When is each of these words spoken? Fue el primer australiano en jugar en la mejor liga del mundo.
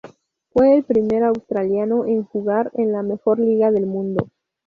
Fue 0.49 0.75
el 0.77 0.83
primer 0.83 1.23
australiano 1.25 2.07
en 2.07 2.23
jugar 2.23 2.71
en 2.73 2.91
la 2.91 3.03
mejor 3.03 3.37
liga 3.37 3.69
del 3.69 3.85
mundo. 3.85 4.31